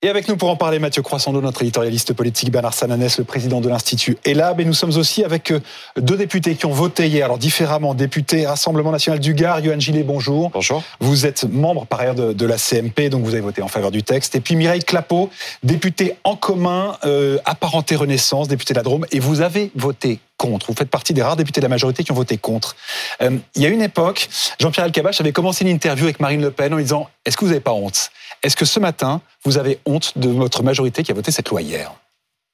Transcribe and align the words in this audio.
Et 0.00 0.08
avec 0.08 0.28
nous 0.28 0.36
pour 0.36 0.48
en 0.48 0.54
parler, 0.54 0.78
Mathieu 0.78 1.02
Croissando, 1.02 1.40
notre 1.40 1.62
éditorialiste 1.62 2.12
politique, 2.12 2.52
Bernard 2.52 2.72
Sananès, 2.72 3.18
le 3.18 3.24
président 3.24 3.60
de 3.60 3.68
l'Institut 3.68 4.16
ELAB. 4.24 4.60
Et 4.60 4.64
nous 4.64 4.72
sommes 4.72 4.96
aussi 4.96 5.24
avec 5.24 5.50
euh, 5.50 5.60
deux 5.96 6.16
députés 6.16 6.54
qui 6.54 6.66
ont 6.66 6.72
voté 6.72 7.08
hier, 7.08 7.24
alors 7.24 7.36
différemment, 7.36 7.94
député 7.94 8.46
Rassemblement 8.46 8.92
National 8.92 9.18
du 9.18 9.34
Gard, 9.34 9.60
Johan 9.60 9.80
Gillet, 9.80 10.04
bonjour. 10.04 10.50
Bonjour. 10.50 10.84
Vous 11.00 11.26
êtes 11.26 11.52
membre 11.52 11.84
par 11.84 11.98
ailleurs 11.98 12.14
de, 12.14 12.46
la 12.46 12.58
CMP, 12.58 13.10
donc 13.10 13.24
vous 13.24 13.32
avez 13.32 13.40
voté 13.40 13.60
en 13.60 13.66
faveur 13.66 13.90
du 13.90 14.04
texte. 14.04 14.36
Et 14.36 14.40
puis 14.40 14.54
Mireille 14.54 14.84
Clapeau, 14.84 15.30
député 15.64 16.14
en 16.22 16.36
commun, 16.36 16.96
euh, 17.04 17.38
apparenté 17.44 17.96
Renaissance, 17.96 18.46
député 18.46 18.74
de 18.74 18.78
la 18.78 18.84
Drôme, 18.84 19.04
et 19.10 19.18
vous 19.18 19.40
avez 19.40 19.72
voté 19.74 20.20
contre. 20.36 20.66
Vous 20.68 20.74
faites 20.74 20.90
partie 20.90 21.12
des 21.12 21.22
rares 21.22 21.34
députés 21.34 21.60
de 21.60 21.64
la 21.64 21.70
majorité 21.70 22.04
qui 22.04 22.12
ont 22.12 22.14
voté 22.14 22.38
contre. 22.38 22.76
Euh, 23.20 23.36
il 23.56 23.62
y 23.62 23.66
a 23.66 23.68
une 23.68 23.82
époque, 23.82 24.28
Jean-Pierre 24.60 24.86
Elkabbach 24.86 25.20
avait 25.20 25.32
commencé 25.32 25.64
une 25.64 25.70
interview 25.70 26.04
avec 26.04 26.20
Marine 26.20 26.40
Le 26.40 26.52
Pen 26.52 26.72
en 26.72 26.78
disant 26.78 27.08
Est-ce 27.26 27.36
que 27.36 27.44
vous 27.44 27.50
n'avez 27.50 27.60
pas 27.60 27.72
honte? 27.72 28.12
Est-ce 28.42 28.56
que 28.56 28.64
ce 28.64 28.80
matin, 28.80 29.20
vous 29.44 29.58
avez 29.58 29.78
honte 29.86 30.16
de 30.16 30.28
votre 30.28 30.62
majorité 30.62 31.02
qui 31.02 31.10
a 31.10 31.14
voté 31.14 31.30
cette 31.30 31.48
loi 31.48 31.62
hier? 31.62 31.92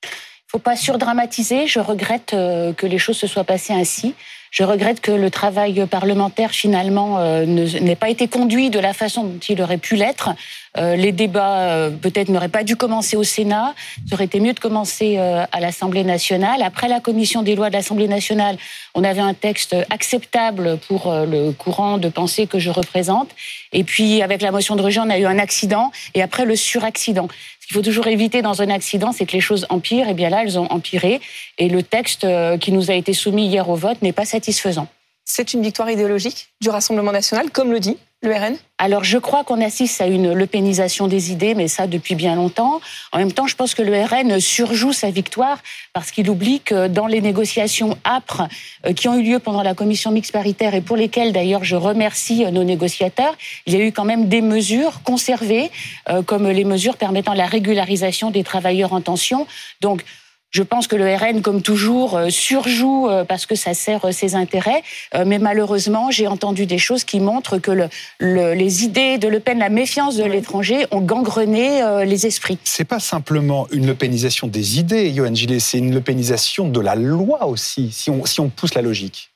Il 0.02 0.08
ne 0.08 0.60
faut 0.60 0.64
pas 0.64 0.76
surdramatiser. 0.76 1.66
Je 1.66 1.80
regrette 1.80 2.32
euh, 2.32 2.72
que 2.72 2.86
les 2.86 2.98
choses 2.98 3.16
se 3.16 3.26
soient 3.26 3.44
passées 3.44 3.72
ainsi. 3.72 4.14
Je 4.50 4.62
regrette 4.62 5.00
que 5.00 5.10
le 5.10 5.30
travail 5.30 5.84
parlementaire 5.86 6.52
finalement 6.52 7.18
euh, 7.18 7.44
n'ait 7.44 7.96
pas 7.96 8.08
été 8.08 8.28
conduit 8.28 8.70
de 8.70 8.78
la 8.78 8.92
façon 8.92 9.24
dont 9.24 9.38
il 9.48 9.60
aurait 9.60 9.78
pu 9.78 9.96
l'être. 9.96 10.30
Euh, 10.76 10.96
les 10.96 11.12
débats 11.12 11.60
euh, 11.60 11.90
peut-être 11.90 12.28
n'auraient 12.28 12.48
pas 12.48 12.64
dû 12.64 12.76
commencer 12.76 13.16
au 13.16 13.22
Sénat. 13.22 13.74
Ça 14.08 14.14
aurait 14.14 14.24
été 14.24 14.40
mieux 14.40 14.52
de 14.52 14.60
commencer 14.60 15.18
à 15.18 15.60
l'Assemblée 15.60 16.04
nationale. 16.04 16.62
Après 16.62 16.88
la 16.88 17.00
commission 17.00 17.42
des 17.42 17.54
lois 17.54 17.68
de 17.68 17.74
l'Assemblée 17.74 18.08
nationale, 18.08 18.56
on 18.94 19.04
avait 19.04 19.20
un 19.20 19.34
texte 19.34 19.76
acceptable 19.90 20.78
pour 20.88 21.12
le 21.12 21.52
courant 21.52 21.98
de 21.98 22.08
pensée 22.08 22.46
que 22.46 22.58
je 22.58 22.70
représente. 22.70 23.30
Et 23.72 23.84
puis 23.84 24.22
avec 24.22 24.42
la 24.42 24.50
motion 24.50 24.76
de 24.76 24.82
rejet, 24.82 25.00
on 25.00 25.10
a 25.10 25.18
eu 25.18 25.26
un 25.26 25.38
accident 25.38 25.92
et 26.14 26.22
après 26.22 26.44
le 26.44 26.56
suraccident. 26.56 27.28
Ce 27.64 27.68
qu'il 27.68 27.76
faut 27.76 27.82
toujours 27.82 28.08
éviter 28.08 28.42
dans 28.42 28.60
un 28.60 28.68
accident, 28.68 29.12
c'est 29.12 29.24
que 29.24 29.32
les 29.32 29.40
choses 29.40 29.64
empirent. 29.70 30.10
Et 30.10 30.12
bien 30.12 30.28
là, 30.28 30.42
elles 30.42 30.58
ont 30.58 30.70
empiré. 30.70 31.22
Et 31.56 31.70
le 31.70 31.82
texte 31.82 32.24
euh, 32.24 32.58
qui 32.58 32.72
nous 32.72 32.90
a 32.90 32.94
été 32.94 33.14
soumis 33.14 33.46
hier 33.46 33.70
au 33.70 33.74
vote 33.74 34.02
n'est 34.02 34.12
pas 34.12 34.26
satisfaisant. 34.26 34.86
C'est 35.24 35.54
une 35.54 35.62
victoire 35.62 35.88
idéologique 35.88 36.48
du 36.60 36.68
Rassemblement 36.68 37.10
national, 37.10 37.50
comme 37.50 37.72
le 37.72 37.80
dit 37.80 37.96
le 38.24 38.34
Alors 38.78 39.04
je 39.04 39.18
crois 39.18 39.44
qu'on 39.44 39.60
assiste 39.60 40.00
à 40.00 40.06
une 40.06 40.32
lepénisation 40.32 41.06
des 41.06 41.30
idées, 41.30 41.54
mais 41.54 41.68
ça 41.68 41.86
depuis 41.86 42.14
bien 42.14 42.34
longtemps. 42.34 42.80
En 43.12 43.18
même 43.18 43.32
temps, 43.32 43.46
je 43.46 43.54
pense 43.54 43.74
que 43.74 43.82
le 43.82 44.02
RN 44.02 44.40
surjoue 44.40 44.92
sa 44.92 45.10
victoire 45.10 45.58
parce 45.92 46.10
qu'il 46.10 46.28
oublie 46.30 46.60
que 46.60 46.88
dans 46.88 47.06
les 47.06 47.20
négociations 47.20 47.96
âpres 48.04 48.48
euh, 48.86 48.92
qui 48.92 49.08
ont 49.08 49.18
eu 49.18 49.22
lieu 49.22 49.38
pendant 49.38 49.62
la 49.62 49.74
commission 49.74 50.10
mixte 50.10 50.32
paritaire 50.32 50.74
et 50.74 50.80
pour 50.80 50.96
lesquelles 50.96 51.32
d'ailleurs 51.32 51.64
je 51.64 51.76
remercie 51.76 52.44
euh, 52.44 52.50
nos 52.50 52.64
négociateurs, 52.64 53.36
il 53.66 53.74
y 53.74 53.80
a 53.80 53.84
eu 53.84 53.92
quand 53.92 54.04
même 54.04 54.28
des 54.28 54.40
mesures 54.40 55.02
conservées, 55.02 55.70
euh, 56.08 56.22
comme 56.22 56.48
les 56.48 56.64
mesures 56.64 56.96
permettant 56.96 57.34
la 57.34 57.46
régularisation 57.46 58.30
des 58.30 58.42
travailleurs 58.42 58.92
en 58.92 59.00
tension. 59.00 59.46
Donc 59.80 60.04
je 60.54 60.62
pense 60.62 60.86
que 60.86 60.94
le 60.94 61.12
RN, 61.12 61.42
comme 61.42 61.62
toujours, 61.62 62.16
euh, 62.16 62.30
surjoue 62.30 63.08
euh, 63.08 63.24
parce 63.24 63.44
que 63.44 63.56
ça 63.56 63.74
sert 63.74 64.04
euh, 64.04 64.12
ses 64.12 64.36
intérêts. 64.36 64.82
Mais 65.26 65.38
malheureusement, 65.38 66.10
j'ai 66.10 66.28
entendu 66.28 66.66
des 66.66 66.78
choses 66.78 67.02
qui 67.02 67.18
montrent 67.18 67.58
que 67.58 67.72
le, 67.72 67.88
les 68.20 68.84
idées 68.84 69.18
de 69.18 69.26
Le 69.26 69.40
Pen, 69.40 69.58
la 69.58 69.68
méfiance 69.68 70.16
de 70.16 70.24
l'étranger, 70.24 70.86
ont 70.92 71.00
gangrené 71.00 71.82
les 72.04 72.26
esprits. 72.26 72.58
C'est 72.64 72.84
pas 72.84 73.00
simplement 73.00 73.66
une 73.72 73.86
lepénisation 73.86 74.46
des 74.46 74.78
idées, 74.78 75.12
Johan 75.12 75.34
Gillet, 75.34 75.58
c'est 75.60 75.78
une 75.78 75.94
lepénisation 75.94 76.68
de 76.68 76.80
la 76.80 76.94
loi 76.94 77.46
aussi, 77.46 77.90
si 77.90 78.10
on, 78.10 78.24
si 78.24 78.40
on 78.40 78.48
pousse 78.48 78.74
la 78.74 78.82
logique. 78.82 79.33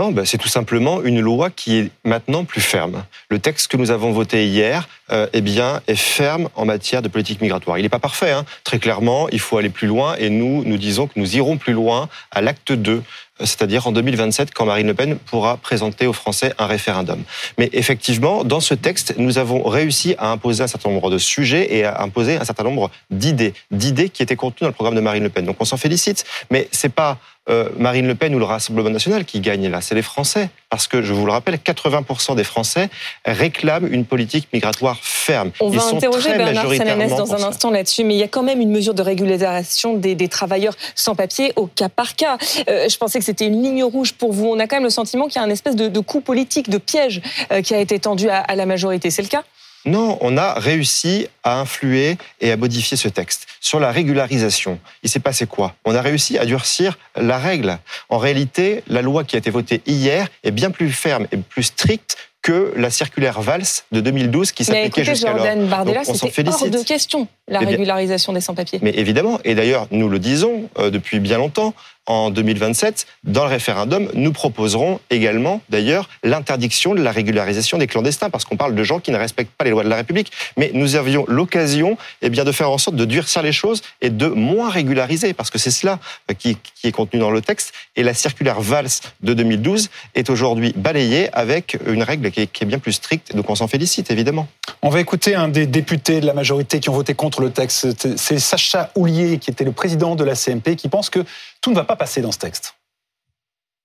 Non, 0.00 0.12
bah, 0.12 0.24
c'est 0.24 0.38
tout 0.38 0.48
simplement 0.48 1.02
une 1.02 1.20
loi 1.20 1.50
qui 1.50 1.76
est 1.76 1.90
maintenant 2.04 2.46
plus 2.46 2.62
ferme. 2.62 3.04
Le 3.28 3.38
texte 3.38 3.70
que 3.70 3.76
nous 3.76 3.90
avons 3.90 4.12
voté 4.12 4.46
hier 4.46 4.88
euh, 5.12 5.26
eh 5.34 5.42
bien, 5.42 5.82
est 5.88 5.94
ferme 5.94 6.48
en 6.54 6.64
matière 6.64 7.02
de 7.02 7.08
politique 7.08 7.42
migratoire. 7.42 7.76
Il 7.76 7.82
n'est 7.82 7.90
pas 7.90 7.98
parfait, 7.98 8.30
hein. 8.30 8.46
très 8.64 8.78
clairement, 8.78 9.28
il 9.28 9.40
faut 9.40 9.58
aller 9.58 9.68
plus 9.68 9.86
loin 9.86 10.16
et 10.16 10.30
nous, 10.30 10.64
nous 10.64 10.78
disons 10.78 11.06
que 11.06 11.20
nous 11.20 11.36
irons 11.36 11.58
plus 11.58 11.74
loin 11.74 12.08
à 12.30 12.40
l'acte 12.40 12.72
2 12.72 13.02
c'est-à-dire 13.40 13.86
en 13.86 13.92
2027 13.92 14.52
quand 14.54 14.66
Marine 14.66 14.86
Le 14.86 14.94
Pen 14.94 15.16
pourra 15.16 15.56
présenter 15.56 16.06
aux 16.06 16.12
Français 16.12 16.52
un 16.58 16.66
référendum. 16.66 17.22
Mais 17.58 17.68
effectivement, 17.72 18.44
dans 18.44 18.60
ce 18.60 18.74
texte, 18.74 19.14
nous 19.18 19.38
avons 19.38 19.62
réussi 19.62 20.14
à 20.18 20.30
imposer 20.30 20.62
un 20.62 20.66
certain 20.66 20.90
nombre 20.90 21.10
de 21.10 21.18
sujets 21.18 21.74
et 21.74 21.84
à 21.84 22.02
imposer 22.02 22.36
un 22.36 22.44
certain 22.44 22.64
nombre 22.64 22.90
d'idées, 23.10 23.54
d'idées 23.70 24.08
qui 24.08 24.22
étaient 24.22 24.36
contenues 24.36 24.60
dans 24.62 24.68
le 24.68 24.74
programme 24.74 24.94
de 24.94 25.00
Marine 25.00 25.22
Le 25.22 25.30
Pen. 25.30 25.44
Donc 25.44 25.56
on 25.60 25.64
s'en 25.64 25.76
félicite, 25.76 26.24
mais 26.50 26.68
c'est 26.72 26.92
pas 26.92 27.18
euh, 27.48 27.68
Marine 27.78 28.06
Le 28.06 28.14
Pen 28.14 28.34
ou 28.34 28.38
le 28.38 28.44
Rassemblement 28.44 28.90
national 28.90 29.24
qui 29.24 29.40
gagne 29.40 29.68
là, 29.68 29.80
c'est 29.80 29.94
les 29.94 30.02
Français. 30.02 30.50
Parce 30.70 30.86
que, 30.86 31.02
je 31.02 31.12
vous 31.12 31.26
le 31.26 31.32
rappelle, 31.32 31.56
80% 31.56 32.36
des 32.36 32.44
Français 32.44 32.88
réclament 33.24 33.88
une 33.92 34.04
politique 34.04 34.48
migratoire 34.52 34.98
ferme. 35.02 35.50
On 35.60 35.68
va 35.68 35.84
interroger 35.84 36.30
Bernard 36.30 36.72
Sananès 36.72 37.10
dans 37.10 37.34
un 37.34 37.42
instant 37.42 37.70
là-dessus, 37.70 38.04
mais 38.04 38.14
il 38.14 38.18
y 38.18 38.22
a 38.22 38.28
quand 38.28 38.44
même 38.44 38.60
une 38.60 38.70
mesure 38.70 38.94
de 38.94 39.02
régularisation 39.02 39.94
des, 39.94 40.28
travailleurs 40.28 40.76
sans 40.94 41.16
papier 41.16 41.52
au 41.56 41.66
cas 41.66 41.88
par 41.88 42.14
cas. 42.14 42.38
Euh, 42.68 42.88
je 42.88 42.96
pensais 42.98 43.18
que 43.18 43.24
c'était 43.24 43.46
une 43.46 43.60
ligne 43.60 43.82
rouge 43.82 44.12
pour 44.12 44.32
vous. 44.32 44.46
On 44.46 44.60
a 44.60 44.68
quand 44.68 44.76
même 44.76 44.84
le 44.84 44.90
sentiment 44.90 45.26
qu'il 45.26 45.40
y 45.40 45.44
a 45.44 45.46
un 45.46 45.50
espèce 45.50 45.74
de, 45.74 46.00
coup 46.00 46.20
politique, 46.20 46.70
de 46.70 46.78
piège 46.78 47.20
euh, 47.50 47.62
qui 47.62 47.74
a 47.74 47.80
été 47.80 47.98
tendu 47.98 48.28
à 48.30 48.54
la 48.54 48.66
majorité. 48.66 49.10
C'est 49.10 49.22
le 49.22 49.28
cas? 49.28 49.42
Non, 49.84 50.18
on 50.20 50.36
a 50.36 50.54
réussi 50.54 51.26
à 51.42 51.58
influer 51.58 52.18
et 52.40 52.52
à 52.52 52.56
modifier 52.56 52.96
ce 52.96 53.08
texte. 53.08 53.46
Sur 53.60 53.80
la 53.80 53.90
régularisation, 53.90 54.78
il 55.02 55.10
s'est 55.10 55.20
passé 55.20 55.46
quoi? 55.46 55.74
On 55.84 55.94
a 55.94 56.02
réussi 56.02 56.38
à 56.38 56.44
durcir 56.44 56.98
la 57.16 57.38
règle. 57.38 57.78
En 58.08 58.18
réalité, 58.18 58.82
la 58.88 59.02
loi 59.02 59.24
qui 59.24 59.36
a 59.36 59.38
été 59.38 59.50
votée 59.50 59.80
hier 59.86 60.28
est 60.44 60.50
bien 60.50 60.70
plus 60.70 60.90
ferme 60.90 61.26
et 61.32 61.36
plus 61.36 61.64
stricte 61.64 62.16
que 62.42 62.72
la 62.76 62.90
circulaire 62.90 63.40
Valls 63.40 63.62
de 63.92 64.00
2012 64.00 64.52
qui 64.52 64.64
s'appliquait 64.64 65.04
jusqu'alors. 65.04 65.38
Jordan 65.38 65.66
Bardella, 65.66 66.04
c'était 66.04 66.48
hors 66.48 66.68
de 66.68 66.82
question 66.82 67.28
la 67.50 67.60
eh 67.62 67.66
régularisation 67.66 68.32
des 68.32 68.40
sans-papiers. 68.40 68.78
Mais 68.82 68.92
évidemment, 68.96 69.38
et 69.44 69.54
d'ailleurs 69.54 69.86
nous 69.90 70.08
le 70.08 70.18
disons 70.18 70.70
euh, 70.78 70.90
depuis 70.90 71.20
bien 71.20 71.38
longtemps, 71.38 71.74
en 72.10 72.30
2027, 72.30 73.06
dans 73.24 73.44
le 73.44 73.50
référendum, 73.50 74.08
nous 74.14 74.32
proposerons 74.32 74.98
également, 75.10 75.60
d'ailleurs, 75.68 76.08
l'interdiction 76.24 76.94
de 76.94 77.02
la 77.02 77.12
régularisation 77.12 77.78
des 77.78 77.86
clandestins, 77.86 78.30
parce 78.30 78.44
qu'on 78.44 78.56
parle 78.56 78.74
de 78.74 78.82
gens 78.82 78.98
qui 78.98 79.12
ne 79.12 79.16
respectent 79.16 79.52
pas 79.52 79.64
les 79.64 79.70
lois 79.70 79.84
de 79.84 79.88
la 79.88 79.96
République. 79.96 80.32
Mais 80.56 80.72
nous 80.74 80.96
avions 80.96 81.24
l'occasion 81.28 81.96
eh 82.22 82.28
bien, 82.28 82.44
de 82.44 82.50
faire 82.50 82.70
en 82.70 82.78
sorte 82.78 82.96
de 82.96 83.04
durcir 83.04 83.42
les 83.42 83.52
choses 83.52 83.82
et 84.00 84.10
de 84.10 84.26
moins 84.26 84.70
régulariser, 84.70 85.34
parce 85.34 85.50
que 85.50 85.58
c'est 85.58 85.70
cela 85.70 86.00
euh, 86.30 86.34
qui, 86.34 86.56
qui, 86.56 86.88
est 86.88 86.92
contenu 86.92 87.20
dans 87.20 87.30
le 87.30 87.42
texte. 87.42 87.72
Et 87.94 88.02
la 88.02 88.14
circulaire 88.14 88.60
Valls 88.60 88.88
de 89.22 89.34
2012 89.34 89.88
est 90.16 90.30
aujourd'hui 90.30 90.72
balayée 90.76 91.28
avec 91.32 91.78
une 91.86 92.02
règle 92.02 92.32
qui 92.32 92.40
est, 92.40 92.46
qui 92.48 92.64
est 92.64 92.66
bien 92.66 92.80
plus 92.80 92.92
stricte, 92.92 93.36
donc 93.36 93.48
on 93.50 93.54
s'en 93.54 93.68
félicite, 93.68 94.10
évidemment. 94.10 94.48
On 94.82 94.88
va 94.88 95.00
écouter 95.00 95.36
un 95.36 95.48
des 95.48 95.66
députés 95.66 96.20
de 96.20 96.26
la 96.26 96.34
majorité 96.34 96.80
qui 96.80 96.88
ont 96.88 96.94
voté 96.94 97.14
contre 97.14 97.39
le 97.40 97.50
texte. 97.50 98.16
C'est 98.16 98.38
Sacha 98.38 98.90
Houlier, 98.94 99.38
qui 99.38 99.50
était 99.50 99.64
le 99.64 99.72
président 99.72 100.16
de 100.16 100.24
la 100.24 100.34
CMP, 100.34 100.76
qui 100.76 100.88
pense 100.88 101.10
que 101.10 101.24
tout 101.60 101.70
ne 101.70 101.76
va 101.76 101.84
pas 101.84 101.96
passer 101.96 102.20
dans 102.20 102.32
ce 102.32 102.38
texte. 102.38 102.76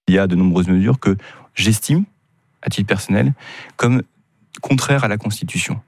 Il 0.08 0.16
y 0.16 0.20
a 0.20 0.28
de 0.28 0.36
nombreuses 0.36 0.68
mesures 0.68 1.00
que 1.00 1.18
j'estime, 1.56 2.06
à 2.62 2.70
titre 2.70 2.88
personnel, 2.88 3.34
comme 3.76 4.04
contraires 4.62 5.04
à 5.04 5.08
la 5.08 5.18
Constitution. 5.18 5.82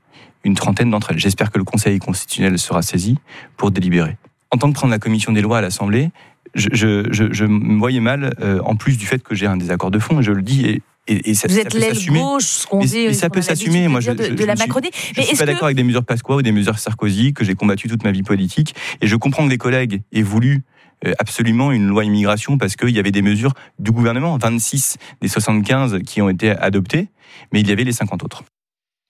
Une 0.43 0.55
trentaine 0.55 0.89
d'entre 0.89 1.11
elles. 1.11 1.19
J'espère 1.19 1.51
que 1.51 1.57
le 1.57 1.63
Conseil 1.63 1.99
constitutionnel 1.99 2.57
sera 2.57 2.81
saisi 2.81 3.17
pour 3.57 3.71
délibérer. 3.71 4.17
En 4.51 4.57
tant 4.57 4.71
que 4.71 4.85
de 4.85 4.89
la 4.89 4.99
commission 4.99 5.31
des 5.33 5.41
lois 5.41 5.57
à 5.57 5.61
l'Assemblée, 5.61 6.11
je, 6.55 7.45
me 7.45 7.77
voyais 7.77 7.99
mal, 7.99 8.33
euh, 8.39 8.59
en 8.63 8.75
plus 8.75 8.97
du 8.97 9.05
fait 9.05 9.21
que 9.21 9.35
j'ai 9.35 9.45
un 9.45 9.57
désaccord 9.57 9.91
de 9.91 9.99
fond, 9.99 10.21
je 10.21 10.31
le 10.31 10.41
dis, 10.41 10.65
et 10.65 10.81
et, 11.07 11.33
ça, 11.33 11.47
Vous 11.47 11.59
êtes 11.59 11.73
l'aile 11.73 11.97
gauche, 12.07 12.43
ce 12.43 12.67
qu'on 12.67 12.79
dit. 12.79 13.13
ça 13.13 13.29
peut 13.29 13.41
s'assumer. 13.41 13.87
Moi, 13.87 13.99
je, 13.99 14.11
de, 14.11 14.45
la 14.45 14.55
Macronie. 14.55 14.89
Je, 15.15 15.21
suis 15.21 15.37
pas 15.37 15.45
d'accord 15.45 15.65
avec 15.65 15.77
des 15.77 15.83
mesures 15.83 16.03
Pasqua 16.03 16.35
ou 16.35 16.41
des 16.41 16.51
mesures 16.51 16.79
Sarkozy 16.79 17.33
que 17.33 17.43
j'ai 17.43 17.55
combattu 17.55 17.87
toute 17.87 18.03
ma 18.03 18.11
vie 18.11 18.23
politique. 18.23 18.75
Et 19.01 19.07
je 19.07 19.15
comprends 19.15 19.45
que 19.45 19.49
les 19.49 19.57
collègues 19.57 20.01
aient 20.11 20.21
voulu 20.21 20.63
euh, 21.05 21.13
absolument 21.19 21.71
une 21.71 21.87
loi 21.87 22.03
immigration 22.03 22.57
parce 22.57 22.75
qu'il 22.75 22.89
y 22.89 22.99
avait 22.99 23.11
des 23.11 23.21
mesures 23.21 23.53
du 23.79 23.91
gouvernement, 23.91 24.37
26 24.37 24.97
des 25.21 25.27
75 25.27 25.99
qui 26.05 26.21
ont 26.21 26.29
été 26.29 26.51
adoptées, 26.51 27.09
mais 27.53 27.61
il 27.61 27.67
y 27.67 27.71
avait 27.71 27.83
les 27.83 27.91
50 27.91 28.23
autres. 28.23 28.43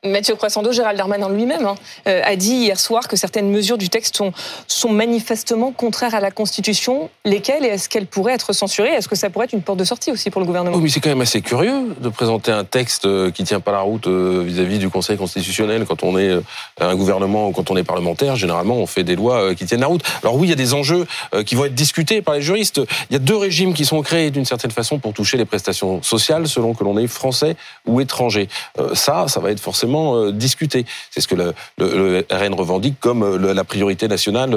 Mathieu 0.06 0.36
Croissando, 0.36 0.72
Gérald 0.72 0.96
Darmanin 0.96 1.28
lui-même, 1.28 1.66
hein, 1.66 1.74
euh, 2.08 2.22
a 2.24 2.36
dit 2.36 2.54
hier 2.54 2.80
soir 2.80 3.08
que 3.08 3.16
certaines 3.16 3.50
mesures 3.50 3.80
du 3.80 3.90
texte 3.90 4.16
sont, 4.16 4.32
sont 4.68 4.90
manifestement 4.90 5.72
contraires 5.72 6.14
à 6.14 6.20
la 6.20 6.30
Constitution. 6.30 7.10
Lesquelles 7.26 7.66
et 7.66 7.70
est-ce 7.70 7.90
qu'elles 7.90 8.06
pourraient 8.06 8.36
être 8.36 8.54
censurées? 8.54 8.92
Est-ce 8.92 9.08
que 9.08 9.16
ça 9.16 9.32
pourrait 9.32 9.46
être 9.46 9.54
une 9.54 9.64
porte 9.64 9.80
de 9.80 9.84
sortie 9.84 10.12
aussi 10.12 10.30
pour 10.30 10.40
le 10.40 10.46
gouvernement? 10.46 10.78
Oui, 10.78 10.84
mais 10.84 10.90
c'est 10.90 11.00
quand 11.00 11.10
même 11.10 11.22
assez 11.22 11.42
curieux 11.42 11.96
de 12.00 12.10
présenter 12.10 12.52
un 12.52 12.64
texte 12.64 13.08
euh, 13.08 13.32
qui 13.32 13.44
tient 13.44 13.60
pas 13.60 13.72
la 13.72 13.80
route 13.80 14.06
euh, 14.06 14.44
vis-à-vis 14.46 14.78
du 14.78 14.88
Conseil 14.88 15.18
constitutionnel 15.18 15.86
quand 15.88 16.04
on 16.04 16.16
est 16.20 16.32
un 16.80 16.96
gouvernement 16.96 17.48
ou 17.48 17.52
quand 17.52 17.72
on 17.72 17.76
est 17.76 17.84
parlementaire. 17.84 18.36
Généralement, 18.36 18.76
on 18.76 18.86
fait 18.86 19.04
des 19.04 19.16
lois 19.16 19.56
qui 19.56 19.66
tiennent 19.66 19.82
la 19.82 19.88
route. 19.88 20.04
Alors 20.22 20.36
oui, 20.36 20.46
il 20.46 20.50
y 20.52 20.54
a 20.54 20.56
des 20.56 20.76
enjeux 20.76 21.08
qui 21.46 21.56
vont 21.56 21.66
être 21.66 21.74
discutés 21.74 22.22
par 22.22 22.36
les 22.36 22.42
juristes. 22.42 22.80
Il 23.10 23.14
y 23.14 23.16
a 23.16 23.20
deux 23.20 23.36
régimes 23.36 23.74
qui 23.74 23.84
sont 23.84 24.04
créés 24.04 24.30
d'une 24.30 24.46
certaine 24.46 24.70
façon 24.70 25.00
pour 25.00 25.14
toucher 25.14 25.38
les 25.38 25.46
prestations 25.46 26.04
sociales 26.04 26.48
selon 26.48 26.76
que 26.76 26.84
l'on 26.84 26.98
est 27.00 27.08
français 27.08 27.56
ou 27.88 28.00
étranger. 28.00 28.48
Ça, 28.94 29.28
ça 29.28 29.40
va 29.40 29.50
être 29.50 29.60
forcément 29.60 29.87
forcément 29.88 30.32
discuté. 30.32 30.86
C'est 31.12 31.22
ce 31.22 31.28
que 31.28 31.36
le, 31.36 31.54
le, 31.78 32.26
RN 32.32 32.54
revendique 32.54 32.96
comme 33.00 33.38
la 33.38 33.64
priorité 33.64 34.08
nationale 34.08 34.52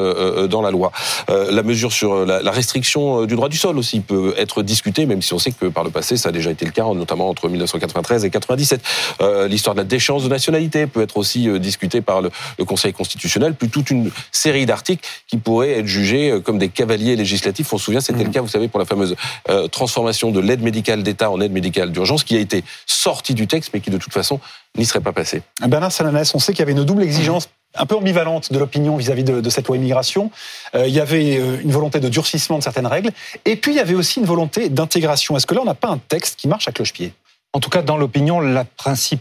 dans 0.48 0.62
la 0.62 0.70
loi. 0.70 0.92
La 1.28 1.62
mesure 1.62 1.92
sur 1.92 2.26
la 2.26 2.50
restriction 2.50 3.26
du 3.26 3.36
droit 3.36 3.48
du 3.48 3.56
sol 3.56 3.78
aussi 3.78 4.00
peut 4.00 4.34
être 4.36 4.62
discutée, 4.62 5.06
même 5.06 5.22
si 5.22 5.32
on 5.34 5.38
sait 5.38 5.52
que 5.52 5.66
par 5.66 5.84
le 5.84 5.90
passé, 5.90 6.16
ça 6.16 6.30
a 6.30 6.32
déjà 6.32 6.50
été 6.50 6.64
le 6.64 6.72
cas, 6.72 6.84
notamment 6.94 7.28
entre 7.28 7.48
1993 7.48 8.24
et 8.24 8.30
97. 8.30 8.80
L'histoire 9.48 9.74
de 9.74 9.80
la 9.80 9.84
déchéance 9.84 10.24
de 10.24 10.28
nationalité 10.28 10.86
peut 10.86 11.02
être 11.02 11.16
aussi 11.16 11.48
discutée 11.60 12.00
par 12.00 12.22
le, 12.22 12.30
Conseil 12.66 12.92
constitutionnel, 12.92 13.54
puis 13.54 13.68
toute 13.68 13.90
une 13.90 14.10
série 14.30 14.64
d'articles 14.64 15.04
qui 15.26 15.38
pourraient 15.38 15.80
être 15.80 15.86
jugés 15.86 16.40
comme 16.44 16.58
des 16.58 16.68
cavaliers 16.68 17.16
législatifs. 17.16 17.72
On 17.72 17.78
se 17.78 17.84
souvient, 17.86 18.00
c'était 18.00 18.22
le 18.22 18.28
mmh. 18.28 18.32
cas, 18.32 18.40
vous 18.42 18.48
savez, 18.48 18.68
pour 18.68 18.78
la 18.78 18.86
fameuse 18.86 19.16
transformation 19.72 20.30
de 20.30 20.40
l'aide 20.40 20.62
médicale 20.62 21.02
d'État 21.02 21.30
en 21.30 21.40
aide 21.40 21.52
médicale 21.52 21.90
d'urgence, 21.90 22.22
qui 22.22 22.36
a 22.36 22.40
été 22.40 22.62
sortie 22.86 23.34
du 23.34 23.46
texte, 23.46 23.70
mais 23.74 23.80
qui 23.80 23.90
de 23.90 23.98
toute 23.98 24.12
façon 24.12 24.40
n'y 24.78 24.87
serait 24.87 25.00
pas 25.00 25.12
passée. 25.12 25.43
Bernard 25.67 25.93
Salanès, 25.93 26.34
on 26.34 26.38
sait 26.38 26.52
qu'il 26.52 26.61
y 26.61 26.62
avait 26.62 26.72
une 26.72 26.84
double 26.84 27.02
exigence 27.02 27.49
un 27.75 27.87
peu 27.87 27.96
ambivalente 27.96 28.52
de 28.52 28.58
l'opinion 28.58 28.96
vis-à-vis 28.96 29.25
de, 29.25 29.50
cette 29.50 29.69
loi 29.69 29.76
immigration. 29.76 30.31
Euh, 30.75 30.88
il 30.88 30.94
y 30.94 31.00
avait 31.00 31.38
euh, 31.38 31.61
une 31.62 31.70
volonté 31.70 32.00
de 32.00 32.08
durcissement 32.08 32.58
de 32.58 32.62
certaines 32.62 32.87
règles, 32.87 33.11
et 33.44 33.56
puis 33.56 33.72
il 33.72 33.76
y 33.76 33.81
avait 33.81 33.94
aussi 33.94 34.20
une 34.20 34.26
volonté 34.26 34.69
d'intégration. 34.69 35.37
Est-ce 35.37 35.46
que 35.46 35.55
là, 35.55 35.61
on 35.62 35.67
n'a 35.67 35.75
pas 35.75 35.88
un 35.88 35.99
texte 35.99 36.38
qui 36.38 36.49
marche 36.49 36.67
à 36.69 36.72
cloche-pied? 36.72 37.12
En 37.52 37.58
tout 37.58 37.69
cas, 37.69 37.82
dans 37.82 37.97
l'opinion, 37.97 38.38
la 38.38 38.64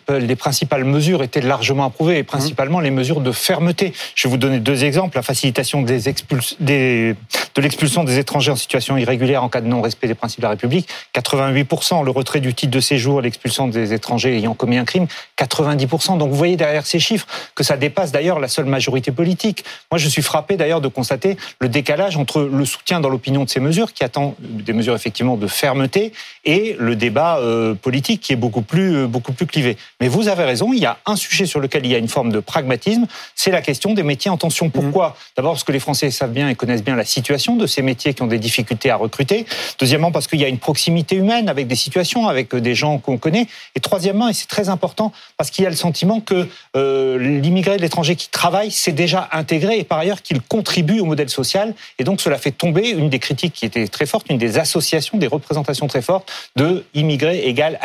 les 0.10 0.36
principales 0.36 0.84
mesures 0.84 1.24
étaient 1.24 1.42
largement 1.42 1.86
approuvées, 1.86 2.20
et 2.20 2.24
principalement 2.24 2.80
les 2.80 2.92
mesures 2.92 3.22
de 3.22 3.32
fermeté. 3.32 3.92
Je 4.14 4.28
vais 4.28 4.32
vous 4.32 4.38
donner 4.38 4.60
deux 4.60 4.84
exemples. 4.84 5.18
La 5.18 5.24
facilitation 5.24 5.82
des 5.82 6.14
des, 6.60 7.16
de 7.56 7.62
l'expulsion 7.62 8.04
des 8.04 8.20
étrangers 8.20 8.52
en 8.52 8.56
situation 8.56 8.98
irrégulière 8.98 9.44
en 9.44 9.50
cas 9.50 9.62
de 9.62 9.68
non-respect 9.68 10.08
des 10.08 10.14
principes 10.14 10.42
de 10.42 10.46
la 10.46 10.52
République, 10.52 10.88
88%. 11.16 12.06
Le 12.06 12.12
retrait 12.12 12.40
du 12.40 12.54
titre 12.54 12.72
de 12.72 12.80
séjour, 12.80 13.22
l'expulsion 13.22 13.68
des 13.68 13.94
étrangers 13.94 14.38
ayant 14.38 14.54
commis 14.54 14.78
un 14.78 14.86
crime, 14.86 15.08
90%. 15.40 16.20
Donc 16.20 16.30
vous 16.30 16.36
voyez 16.36 16.56
derrière 16.56 16.86
ces 16.86 17.00
chiffres 17.00 17.26
que 17.56 17.64
ça 17.64 17.78
dépasse 17.78 18.12
d'ailleurs 18.12 18.40
la 18.40 18.48
seule 18.48 18.66
majorité 18.66 19.12
politique. 19.12 19.66
Moi, 19.92 19.98
je 19.98 20.08
suis 20.08 20.22
frappé 20.22 20.56
d'ailleurs 20.56 20.82
de 20.82 20.88
constater 20.88 21.36
le 21.60 21.68
décalage 21.68 22.16
entre 22.16 22.42
le 22.42 22.66
soutien 22.66 23.00
dans 23.00 23.10
l'opinion 23.10 23.44
de 23.44 23.50
ces 23.50 23.60
mesures, 23.60 23.94
qui 23.94 24.04
attend 24.04 24.36
des 24.40 24.74
mesures 24.74 24.96
effectivement 24.96 25.36
de 25.36 25.48
fermeté, 25.48 26.14
et 26.46 26.76
le 26.80 26.96
débat 26.96 27.40
euh, 27.40 27.74
politique 27.74 28.19
qui 28.20 28.34
est 28.34 28.36
beaucoup 28.36 28.62
plus, 28.62 28.96
euh, 28.96 29.08
beaucoup 29.08 29.34
plus 29.34 29.46
clivé. 29.46 29.78
Mais 30.00 30.08
vous 30.08 30.28
avez 30.28 30.44
raison, 30.44 30.74
il 30.74 30.80
y 30.80 30.86
a 30.86 30.98
un 31.06 31.16
sujet 31.16 31.46
sur 31.46 31.60
lequel 31.60 31.86
il 31.86 31.92
y 31.92 31.96
a 31.96 31.98
une 31.98 32.08
forme 32.08 32.32
de 32.32 32.40
pragmatisme, 32.40 33.08
c'est 33.36 33.52
la 33.52 33.62
question 33.62 33.94
des 33.94 34.04
métiers 34.04 34.32
en 34.32 34.38
tension. 34.38 34.70
Pourquoi 34.70 35.16
D'abord 35.36 35.54
parce 35.54 35.64
que 35.64 35.72
les 35.72 35.80
Français 35.80 36.12
savent 36.12 36.32
bien 36.32 36.50
et 36.50 36.56
connaissent 36.56 36.84
bien 36.84 36.96
la 36.96 37.06
situation 37.06 37.56
de 37.56 37.68
ces 37.68 37.82
métiers 37.82 38.14
qui 38.14 38.22
ont 38.22 38.28
des 38.28 38.40
difficultés 38.40 38.90
à 38.90 38.96
recruter. 38.96 39.46
Deuxièmement 39.80 40.12
parce 40.12 40.28
qu'il 40.28 40.40
y 40.40 40.46
a 40.46 40.48
une 40.48 40.60
proximité 40.60 41.16
humaine 41.16 41.50
avec 41.50 41.68
des 41.68 41.76
situations, 41.76 42.28
avec 42.28 42.54
euh, 42.54 42.62
des 42.62 42.76
gens 42.76 42.98
qu'on 42.98 43.18
connaît. 43.18 43.48
Et 43.76 43.80
troisièmement, 43.80 44.30
et 44.30 44.34
c'est 44.34 44.48
très 44.48 44.70
important, 44.70 45.12
parce 45.38 45.50
qu'il 45.52 45.64
y 45.64 45.68
a 45.68 45.70
le 45.70 45.76
sentiment 45.76 46.20
que 46.20 46.48
euh, 46.76 47.18
l'immigré 47.18 47.78
de 47.78 47.82
l'étranger 47.82 48.16
qui 48.16 48.30
travaille, 48.30 48.72
c'est 48.72 48.92
déjà 48.92 49.30
intégré 49.32 49.80
et 49.80 49.84
par 49.84 50.00
ailleurs 50.00 50.22
qu'il 50.22 50.42
contribue 50.42 51.00
au 51.00 51.06
modèle 51.06 51.30
social. 51.30 51.74
Et 51.98 52.04
donc 52.04 52.22
cela 52.22 52.38
fait 52.38 52.52
tomber 52.52 52.90
une 52.90 53.10
des 53.10 53.20
critiques 53.20 53.54
qui 53.54 53.66
était 53.66 53.88
très 53.88 54.06
forte, 54.06 54.28
une 54.30 54.38
des 54.38 54.58
associations, 54.58 55.18
des 55.18 55.28
représentations 55.28 55.88
très 55.88 56.02
fortes 56.02 56.32
de 56.56 56.86
immigré 56.94 57.40
égal 57.46 57.78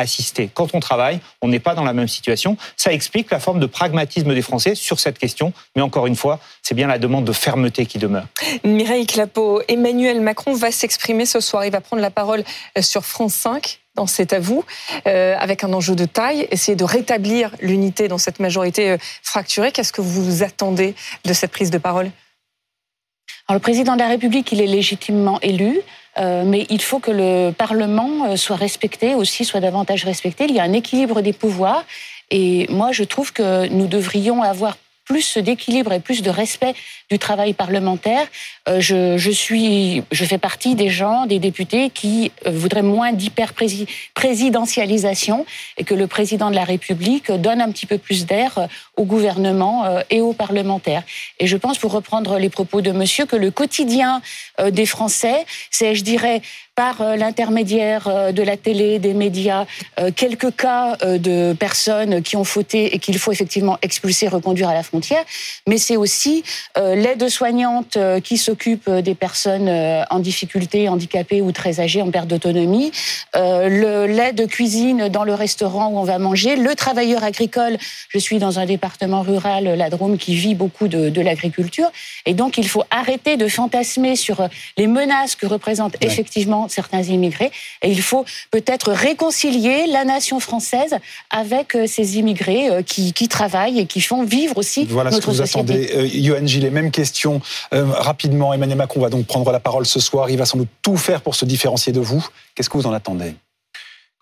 quand 0.53 0.75
on 0.75 0.81
travaille, 0.81 1.21
on 1.43 1.49
n'est 1.49 1.61
pas 1.61 1.75
dans 1.75 1.85
la 1.85 1.93
même 1.93 2.09
situation. 2.09 2.57
Ça 2.77 2.93
explique 2.93 3.31
la 3.31 3.41
forme 3.41 3.61
de 3.61 3.67
pragmatisme 3.67 4.35
des 4.35 4.43
Français 4.43 4.75
sur 4.75 5.01
cette 5.01 5.19
question. 5.19 5.53
Mais 5.77 5.83
encore 5.83 6.07
une 6.07 6.17
fois, 6.17 6.41
c'est 6.63 6.75
bien 6.75 6.87
la 6.87 6.99
demande 6.99 7.25
de 7.25 7.33
fermeté 7.33 7.87
qui 7.87 7.99
demeure. 7.99 8.27
Mireille 8.65 9.07
Clapeau, 9.07 9.63
Emmanuel 9.69 10.21
Macron 10.21 10.55
va 10.55 10.71
s'exprimer 10.71 11.27
ce 11.27 11.41
soir. 11.41 11.65
Il 11.65 11.73
va 11.73 11.81
prendre 11.81 12.03
la 12.03 12.11
parole 12.11 12.45
sur 12.81 13.05
France 13.05 13.35
5 13.35 13.81
dans 13.95 14.07
cet 14.07 14.33
à 14.33 14.41
vous, 14.41 14.65
euh, 15.07 15.37
avec 15.39 15.65
un 15.65 15.73
enjeu 15.73 15.95
de 15.95 16.05
taille, 16.05 16.49
essayer 16.51 16.77
de 16.77 16.85
rétablir 16.85 17.55
l'unité 17.61 18.09
dans 18.09 18.19
cette 18.19 18.41
majorité 18.41 18.91
euh, 18.91 18.97
fracturée. 19.23 19.73
Qu'est-ce 19.73 19.93
que 19.93 20.01
vous 20.01 20.43
attendez 20.43 20.95
de 21.25 21.33
cette 21.33 21.53
prise 21.53 21.71
de 21.71 21.79
parole? 21.79 22.11
Alors, 23.47 23.59
Le 23.59 23.61
président 23.61 23.95
de 23.95 24.01
la 24.01 24.09
République, 24.09 24.51
il 24.53 24.61
est 24.61 24.67
légitimement 24.67 25.39
élu. 25.43 25.81
Euh, 26.19 26.45
mais 26.47 26.67
il 26.71 26.81
faut 26.81 27.01
que 27.01 27.11
le 27.11 27.51
Parlement 27.53 28.27
euh, 28.27 28.37
soit 28.37 28.57
respecté 28.57 29.15
aussi, 29.15 29.45
soit 29.45 29.61
davantage 29.61 30.05
respecté. 30.05 30.45
Il 30.49 30.55
y 30.55 30.61
a 30.61 30.63
un 30.63 30.73
équilibre 30.73 31.21
des 31.21 31.33
pouvoirs. 31.33 31.85
Et 32.31 32.67
moi, 32.71 32.93
je 32.93 33.05
trouve 33.05 33.33
que 33.33 33.69
nous 33.69 33.87
devrions 33.87 34.43
avoir 34.43 34.77
plus 35.05 35.39
d'équilibre 35.39 35.93
et 35.93 36.01
plus 36.01 36.23
de 36.23 36.31
respect 36.31 36.75
du 37.11 37.19
travail 37.19 37.53
parlementaire. 37.53 38.27
Euh, 38.69 38.81
je, 38.81 39.19
je, 39.19 39.31
suis, 39.31 40.03
je 40.11 40.25
fais 40.25 40.39
partie 40.39 40.75
des 40.75 40.89
gens, 40.89 41.27
des 41.27 41.39
députés 41.39 41.91
qui 41.91 42.33
euh, 42.47 42.51
voudraient 42.51 42.81
moins 42.83 43.13
d'hyper-présidentialisation 43.13 45.45
et 45.77 45.85
que 45.85 45.93
le 45.95 46.07
président 46.07 46.49
de 46.51 46.55
la 46.55 46.65
République 46.65 47.31
donne 47.31 47.61
un 47.61 47.71
petit 47.71 47.85
peu 47.87 47.99
plus 47.99 48.25
d'air 48.25 48.57
euh, 48.57 48.67
au 48.97 49.05
gouvernement 49.05 49.85
et 50.09 50.21
aux 50.21 50.35
parlementaires. 50.35 51.03
Et 51.41 51.49
je 51.49 51.57
pense, 51.57 51.79
pour 51.79 51.91
reprendre 51.91 52.39
les 52.39 52.49
propos 52.49 52.81
de 52.81 52.93
monsieur, 52.93 53.27
que 53.27 53.35
le 53.35 53.51
quotidien 53.51 54.23
des 54.71 54.87
Français, 54.87 55.45
c'est, 55.71 55.97
je 55.97 56.05
dirais, 56.05 56.43
par 56.75 57.01
euh, 57.01 57.17
l'intermédiaire 57.17 58.09
euh, 58.09 58.33
de 58.33 58.43
la 58.43 58.57
télé, 58.57 58.99
des 58.99 59.15
médias, 59.15 59.67
euh, 60.01 60.11
quelques 60.15 60.55
cas 60.57 60.97
de 61.03 61.53
personnes 61.53 62.23
qui 62.23 62.37
ont 62.37 62.45
fauté 62.45 62.95
et 62.95 62.99
qu'il 62.99 63.19
faut 63.19 63.33
effectivement 63.33 63.79
expulser, 63.83 64.29
reconduire 64.29 64.69
à 64.69 64.75
la 64.75 64.83
frontière, 64.83 65.25
mais 65.67 65.79
c'est 65.79 65.97
aussi 65.97 66.45
l'aide 66.77 67.29
soignante 67.29 67.99
qui 68.23 68.39
s'occupe 68.39 68.91
des 68.91 69.15
personnes 69.15 69.69
en 70.11 70.19
difficulté, 70.19 70.89
handicapées 70.89 71.41
ou 71.41 71.53
très 71.53 71.81
âgées, 71.81 72.03
en 72.03 72.11
perte 72.11 72.29
d'autonomie, 72.29 72.93
l'aide 73.35 74.47
cuisine 74.49 75.09
dans 75.09 75.25
le 75.25 75.35
restaurant 75.35 75.89
où 75.89 75.99
on 75.99 76.05
va 76.05 76.19
manger, 76.19 76.57
le 76.57 76.75
travailleur 76.75 77.25
agricole. 77.25 77.79
Je 78.09 78.19
suis 78.19 78.39
dans 78.39 78.59
un 78.59 78.67
département 78.67 79.23
rural, 79.23 79.65
la 79.65 79.91
Drôme, 79.91 80.19
qui 80.19 80.35
vit 80.35 80.55
beaucoup 80.55 80.89
de, 80.89 81.09
de 81.09 81.21
l'agriculture, 81.21 81.91
et 82.27 82.35
donc 82.35 82.59
il 82.59 82.69
faut 82.69 82.85
arrêter 82.91 83.37
de 83.37 83.49
fantasmer 83.49 84.17
sur 84.17 84.49
les 84.77 84.87
menaces 84.87 85.35
que 85.37 85.47
représentent 85.47 85.97
effectivement 86.01 86.64
certains 86.71 87.03
immigrés. 87.03 87.51
Et 87.83 87.91
il 87.91 88.03
faut 88.03 88.25
peut-être 88.51 88.93
réconcilier 88.93 89.87
la 89.87 90.05
nation 90.05 90.41
française 90.41 90.97
avec 91.31 91.75
euh, 91.75 91.87
ces 91.87 92.19
immigrés 92.19 92.69
euh, 92.71 92.83
qui, 92.83 93.13
travaillent 93.29 93.81
et 93.81 93.87
qui 93.87 94.01
font 94.01 94.23
vivre 94.23 94.59
aussi 94.59 94.85
voilà 94.85 95.11
notre 95.11 95.33
ce 95.33 95.39
que 95.39 95.43
vous 95.43 95.43
attendez. 95.43 95.91
Euh, 95.95 96.47
Gilles, 96.47 96.71
même 96.71 96.91
question. 96.91 97.41
rapidement, 97.73 98.53
Emmanuel 98.53 98.77
Macron 98.77 99.01
va 99.01 99.09
donc 99.09 99.27
prendre 99.27 99.51
la 99.51 99.61
parole 99.61 99.87
ce 99.87 99.99
soir. 99.99 100.29
Il 100.31 100.37
va 100.37 100.45
sans 100.45 100.59
doute 100.59 100.69
tout 100.83 100.97
faire 100.97 101.23
pour 101.23 101.35
se 101.35 101.45
différencier 101.45 101.93
de 101.93 102.01
vous. 102.01 102.27
Qu'est-ce 102.55 102.69
que 102.69 102.77
vous 102.77 102.87
en 102.87 102.93
attendez? 102.93 103.35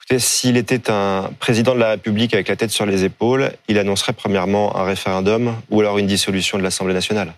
Écoutez, 0.04 0.18
s'il 0.18 0.56
était 0.56 0.90
un 0.90 1.30
président 1.38 1.74
de 1.74 1.78
la 1.78 1.90
République 1.90 2.34
avec 2.34 2.48
la 2.48 2.56
tête 2.56 2.72
sur 2.72 2.84
les 2.84 3.04
épaules, 3.04 3.52
il 3.68 3.78
annoncerait 3.78 4.12
premièrement 4.12 4.76
un 4.76 4.82
référendum 4.82 5.54
ou 5.70 5.80
alors 5.80 5.96
une 5.98 6.08
dissolution 6.08 6.58
de 6.58 6.64
l'Assemblée 6.64 6.92
nationale. 6.92 7.34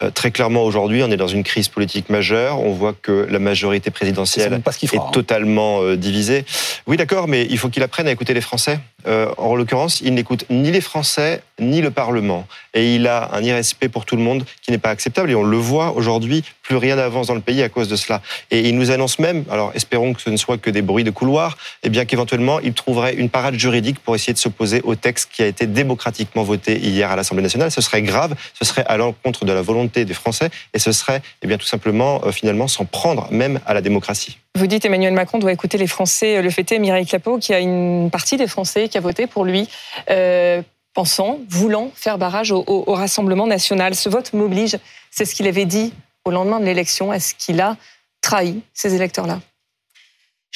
Euh, 0.00 0.10
très 0.10 0.30
clairement, 0.30 0.62
aujourd'hui, 0.62 1.02
on 1.02 1.10
est 1.10 1.16
dans 1.16 1.26
une 1.26 1.42
crise 1.42 1.66
politique 1.66 2.10
majeure. 2.10 2.60
On 2.60 2.72
voit 2.72 2.92
que 2.92 3.26
la 3.28 3.40
majorité 3.40 3.90
présidentielle 3.90 4.52
est, 4.52 4.96
hein. 4.96 5.10
totalement 5.12 5.82
euh, 5.82 5.96
divisée. 5.96 6.44
Oui, 6.86 6.96
d'accord, 6.96 7.26
mais 7.26 7.46
il 7.50 7.58
faut 7.58 7.68
qu'il 7.68 7.82
apprenne 7.82 8.06
à 8.06 8.12
écouter 8.12 8.32
les 8.32 8.40
Français. 8.40 8.78
Euh, 9.06 9.32
en 9.38 9.54
l'occurrence, 9.54 10.00
il 10.00 10.14
n'écoute 10.14 10.44
ni 10.50 10.70
les 10.70 10.80
Français 10.80 11.42
ni 11.60 11.80
le 11.80 11.90
Parlement. 11.90 12.46
Et 12.72 12.96
il 12.96 13.06
a 13.06 13.30
un 13.32 13.42
irrespect 13.42 13.88
pour 13.88 14.04
tout 14.04 14.16
le 14.16 14.22
monde 14.22 14.44
qui 14.62 14.70
n'est 14.70 14.78
pas 14.78 14.90
acceptable. 14.90 15.30
Et 15.30 15.34
on 15.34 15.44
le 15.44 15.56
voit 15.56 15.92
aujourd'hui, 15.92 16.42
plus 16.62 16.76
rien 16.76 16.96
n'avance 16.96 17.28
dans 17.28 17.34
le 17.34 17.40
pays 17.40 17.62
à 17.62 17.68
cause 17.68 17.88
de 17.88 17.96
cela. 17.96 18.22
Et 18.50 18.68
il 18.68 18.76
nous 18.76 18.90
annonce 18.90 19.18
même, 19.18 19.44
alors 19.50 19.70
espérons 19.74 20.14
que 20.14 20.20
ce 20.20 20.30
ne 20.30 20.36
soit 20.36 20.58
que 20.58 20.70
des 20.70 20.82
bruits 20.82 21.04
de 21.04 21.10
couloir, 21.10 21.56
eh 21.82 21.88
bien 21.88 22.04
qu'éventuellement 22.04 22.60
il 22.60 22.72
trouverait 22.72 23.14
une 23.14 23.30
parade 23.30 23.54
juridique 23.54 24.00
pour 24.00 24.14
essayer 24.14 24.32
de 24.32 24.38
s'opposer 24.38 24.80
au 24.82 24.94
texte 24.94 25.30
qui 25.32 25.42
a 25.42 25.46
été 25.46 25.66
démocratiquement 25.66 26.42
voté 26.42 26.78
hier 26.78 27.10
à 27.10 27.16
l'Assemblée 27.16 27.42
nationale. 27.42 27.70
Ce 27.70 27.80
serait 27.80 28.02
grave, 28.02 28.34
ce 28.58 28.64
serait 28.64 28.84
à 28.86 28.96
l'encontre 28.96 29.44
de 29.44 29.52
la 29.52 29.62
volonté 29.62 30.04
des 30.04 30.14
Français, 30.14 30.50
et 30.72 30.78
ce 30.78 30.92
serait 30.92 31.22
eh 31.42 31.46
bien 31.46 31.58
tout 31.58 31.66
simplement 31.66 32.22
euh, 32.24 32.32
finalement 32.32 32.68
s'en 32.68 32.84
prendre 32.84 33.28
même 33.30 33.60
à 33.66 33.74
la 33.74 33.80
démocratie. 33.80 34.38
Vous 34.56 34.68
dites 34.68 34.84
Emmanuel 34.84 35.12
Macron 35.12 35.38
doit 35.38 35.52
écouter 35.52 35.78
les 35.78 35.88
Français. 35.88 36.40
Le 36.40 36.48
fait 36.48 36.70
est, 36.70 36.78
Mireille 36.78 37.06
Clapeau, 37.06 37.38
qui 37.38 37.52
a 37.52 37.58
une 37.58 38.08
partie 38.10 38.36
des 38.36 38.46
Français 38.46 38.88
qui 38.88 38.96
a 38.96 39.00
voté 39.00 39.26
pour 39.26 39.44
lui, 39.44 39.68
euh, 40.10 40.62
pensant, 40.92 41.40
voulant 41.48 41.90
faire 41.96 42.18
barrage 42.18 42.52
au, 42.52 42.64
au 42.66 42.94
Rassemblement 42.94 43.48
national. 43.48 43.96
Ce 43.96 44.08
vote 44.08 44.32
m'oblige, 44.32 44.78
c'est 45.10 45.24
ce 45.24 45.34
qu'il 45.34 45.48
avait 45.48 45.64
dit 45.64 45.92
au 46.24 46.30
lendemain 46.30 46.60
de 46.60 46.66
l'élection. 46.66 47.12
Est-ce 47.12 47.34
qu'il 47.34 47.60
a 47.60 47.76
trahi 48.20 48.60
ces 48.72 48.94
électeurs-là? 48.94 49.40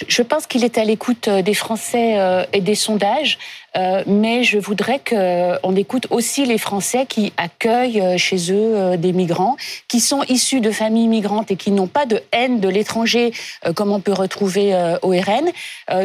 Je 0.06 0.22
pense 0.22 0.46
qu'il 0.46 0.62
est 0.62 0.78
à 0.78 0.84
l'écoute 0.84 1.26
euh, 1.26 1.42
des 1.42 1.54
Français 1.54 2.20
euh, 2.20 2.44
et 2.52 2.60
des 2.60 2.76
sondages. 2.76 3.38
Euh, 3.76 4.02
mais 4.06 4.44
je 4.44 4.58
voudrais 4.58 4.98
qu'on 4.98 5.76
écoute 5.76 6.06
aussi 6.10 6.46
les 6.46 6.58
Français 6.58 7.06
qui 7.06 7.32
accueillent 7.36 8.00
euh, 8.00 8.16
chez 8.16 8.50
eux 8.50 8.74
euh, 8.74 8.96
des 8.96 9.12
migrants, 9.12 9.56
qui 9.88 10.00
sont 10.00 10.22
issus 10.28 10.60
de 10.60 10.70
familles 10.70 11.08
migrantes 11.08 11.50
et 11.50 11.56
qui 11.56 11.70
n'ont 11.70 11.86
pas 11.86 12.06
de 12.06 12.20
haine 12.32 12.60
de 12.60 12.68
l'étranger 12.68 13.32
comme 13.74 13.92
on 13.92 14.00
peut 14.00 14.12
retrouver 14.12 14.74
au 15.02 15.10
RN. 15.10 15.50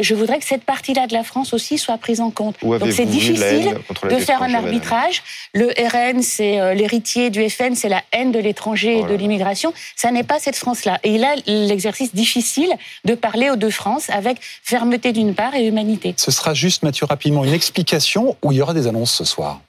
Je 0.02 0.14
voudrais 0.14 0.38
que 0.38 0.44
cette 0.44 0.64
partie-là 0.64 1.06
de 1.06 1.12
la 1.12 1.22
France 1.22 1.54
aussi 1.54 1.78
soit 1.78 1.98
prise 1.98 2.20
en 2.20 2.30
compte. 2.30 2.56
Donc 2.62 2.92
c'est 2.92 3.06
difficile 3.06 3.76
de 4.02 4.16
faire 4.16 4.42
un 4.42 4.54
arbitrage. 4.54 5.22
Le 5.52 5.68
RN, 5.68 6.22
c'est 6.22 6.74
l'héritier 6.74 7.30
du 7.30 7.48
FN, 7.48 7.74
c'est 7.74 7.88
la 7.88 8.02
haine 8.12 8.32
de 8.32 8.38
l'étranger 8.38 9.00
et 9.00 9.02
de 9.04 9.14
l'immigration. 9.14 9.72
Ça 9.96 10.10
n'est 10.10 10.24
pas 10.24 10.38
cette 10.38 10.56
France-là. 10.56 10.98
Et 11.04 11.14
il 11.14 11.24
a 11.24 11.34
l'exercice 11.46 12.14
difficile 12.14 12.72
de 13.04 13.14
parler 13.14 13.50
aux 13.50 13.56
deux 13.56 13.70
France 13.70 14.10
avec 14.10 14.38
fermeté 14.40 15.12
d'une 15.12 15.34
part 15.34 15.54
et 15.54 15.66
humanité. 15.66 16.14
Ce 16.16 16.30
sera 16.30 16.54
juste, 16.54 16.82
Mathieu, 16.82 17.06
rapidement, 17.06 17.44
une 17.44 17.54
explications 17.64 18.36
ou 18.42 18.52
il 18.52 18.58
y 18.58 18.62
aura 18.62 18.74
des 18.74 18.86
annonces 18.86 19.14
ce 19.14 19.24
soir. 19.24 19.60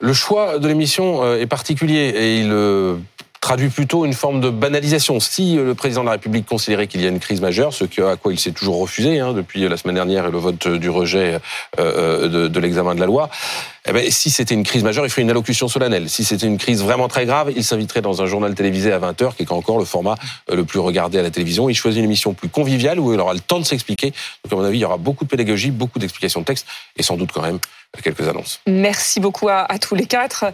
Le 0.00 0.12
choix 0.12 0.58
de 0.58 0.68
l'émission 0.68 1.24
euh, 1.24 1.40
est 1.40 1.46
particulier 1.46 2.12
et 2.14 2.40
il 2.40 2.52
euh, 2.52 2.96
traduit 3.40 3.68
plutôt 3.68 4.04
une 4.04 4.12
forme 4.12 4.40
de 4.40 4.50
banalisation. 4.50 5.20
Si 5.20 5.56
le 5.56 5.74
président 5.74 6.02
de 6.02 6.06
la 6.06 6.12
République 6.12 6.46
considérait 6.46 6.86
qu'il 6.86 7.02
y 7.02 7.06
a 7.06 7.08
une 7.08 7.20
crise 7.20 7.40
majeure, 7.40 7.72
ce 7.72 7.84
à 8.02 8.16
quoi 8.16 8.32
il 8.32 8.38
s'est 8.38 8.52
toujours 8.52 8.78
refusé 8.80 9.20
hein, 9.20 9.32
depuis 9.32 9.68
la 9.68 9.76
semaine 9.76 9.94
dernière 9.94 10.26
et 10.26 10.30
le 10.30 10.38
vote 10.38 10.68
du 10.68 10.90
rejet 10.90 11.38
de, 11.78 12.48
de 12.48 12.60
l'examen 12.60 12.94
de 12.94 13.00
la 13.00 13.06
loi, 13.06 13.30
eh 13.88 13.92
ben, 13.92 14.10
si 14.10 14.30
c'était 14.30 14.54
une 14.54 14.64
crise 14.64 14.82
majeure, 14.82 15.06
il 15.06 15.10
ferait 15.10 15.22
une 15.22 15.30
allocution 15.30 15.68
solennelle. 15.68 16.10
Si 16.10 16.24
c'était 16.24 16.46
une 16.46 16.58
crise 16.58 16.82
vraiment 16.82 17.06
très 17.06 17.24
grave, 17.24 17.52
il 17.54 17.62
s'inviterait 17.62 18.02
dans 18.02 18.20
un 18.20 18.26
journal 18.26 18.54
télévisé 18.54 18.92
à 18.92 18.98
20h, 18.98 19.36
qui 19.36 19.44
est 19.44 19.52
encore 19.52 19.78
le 19.78 19.84
format 19.84 20.16
euh, 20.50 20.56
le 20.56 20.64
plus 20.64 20.80
regardé 20.80 21.18
à 21.18 21.22
la 21.22 21.30
télévision. 21.30 21.68
Il 21.68 21.74
choisit 21.74 22.00
une 22.00 22.04
émission 22.04 22.34
plus 22.34 22.48
conviviale 22.48 22.98
où 22.98 23.14
il 23.14 23.20
aura 23.20 23.32
le 23.32 23.40
temps 23.40 23.60
de 23.60 23.64
s'expliquer. 23.64 24.12
Donc, 24.44 24.52
à 24.52 24.56
mon 24.56 24.64
avis, 24.64 24.78
il 24.78 24.82
y 24.82 24.84
aura 24.84 24.96
beaucoup 24.96 25.24
de 25.24 25.30
pédagogie, 25.30 25.70
beaucoup 25.70 26.00
d'explications 26.00 26.40
de 26.40 26.46
texte 26.46 26.66
et 26.96 27.02
sans 27.04 27.16
doute 27.16 27.30
quand 27.32 27.42
même 27.42 27.60
quelques 28.02 28.28
annonces. 28.28 28.60
Merci 28.66 29.20
beaucoup 29.20 29.48
à 29.48 29.78
tous 29.80 29.94
les 29.94 30.04
quatre. 30.04 30.46